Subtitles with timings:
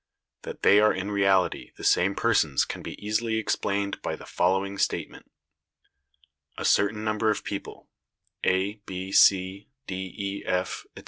[0.41, 4.79] That they are in reality the same persons can be easily explained by the following
[4.79, 5.29] statement:
[6.57, 7.87] "A certain number of people,
[8.43, 10.99] A, B, C, D, E, F, etc.